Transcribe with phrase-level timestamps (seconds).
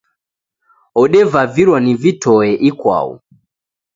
[1.01, 3.09] Odevavirwa ni vitoe ikwau.